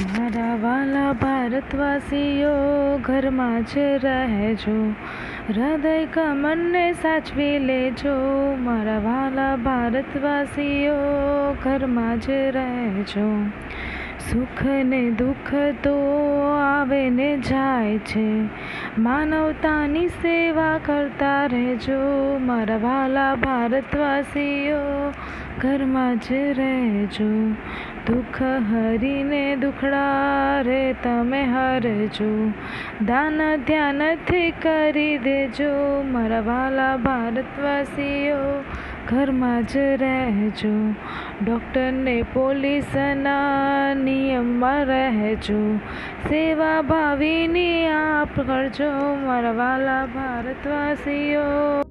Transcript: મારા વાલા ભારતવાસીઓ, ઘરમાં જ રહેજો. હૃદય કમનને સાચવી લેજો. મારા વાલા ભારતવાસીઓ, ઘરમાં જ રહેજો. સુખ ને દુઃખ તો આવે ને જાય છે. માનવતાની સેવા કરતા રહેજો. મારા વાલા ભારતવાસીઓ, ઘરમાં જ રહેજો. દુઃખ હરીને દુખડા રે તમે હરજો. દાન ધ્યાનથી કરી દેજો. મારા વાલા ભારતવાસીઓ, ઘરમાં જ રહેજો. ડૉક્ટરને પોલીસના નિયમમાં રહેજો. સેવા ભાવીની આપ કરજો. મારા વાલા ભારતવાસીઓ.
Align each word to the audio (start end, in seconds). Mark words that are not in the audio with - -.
મારા 0.00 0.56
વાલા 0.56 1.12
ભારતવાસીઓ, 1.12 2.52
ઘરમાં 2.98 3.62
જ 3.62 3.78
રહેજો. 3.78 4.90
હૃદય 5.48 6.06
કમનને 6.06 6.92
સાચવી 6.92 7.58
લેજો. 7.58 8.14
મારા 8.60 8.98
વાલા 8.98 9.56
ભારતવાસીઓ, 9.56 10.94
ઘરમાં 11.64 12.20
જ 12.20 12.30
રહેજો. 12.30 13.44
સુખ 14.20 14.62
ને 14.62 15.10
દુઃખ 15.10 15.54
તો 15.82 15.96
આવે 16.52 17.10
ને 17.10 17.36
જાય 17.36 17.98
છે. 17.98 18.42
માનવતાની 18.98 20.08
સેવા 20.08 20.78
કરતા 20.84 21.46
રહેજો. 21.46 22.38
મારા 22.38 22.76
વાલા 22.76 23.34
ભારતવાસીઓ, 23.34 25.12
ઘરમાં 25.58 26.16
જ 26.16 26.32
રહેજો. 26.32 27.52
દુઃખ 28.06 28.42
હરીને 28.42 29.56
દુખડા 29.56 30.60
રે 30.60 30.94
તમે 31.02 31.42
હરજો. 31.42 32.50
દાન 33.06 33.56
ધ્યાનથી 33.56 34.50
કરી 34.50 35.18
દેજો. 35.18 36.02
મારા 36.02 36.40
વાલા 36.40 36.96
ભારતવાસીઓ, 36.96 38.62
ઘરમાં 39.08 39.62
જ 39.62 39.76
રહેજો. 39.76 40.94
ડૉક્ટરને 41.44 42.22
પોલીસના 42.22 43.94
નિયમમાં 43.94 44.84
રહેજો. 44.84 45.76
સેવા 46.28 46.82
ભાવીની 46.82 47.86
આપ 47.86 48.40
કરજો. 48.40 49.14
મારા 49.14 49.52
વાલા 49.52 50.06
ભારતવાસીઓ. 50.06 51.89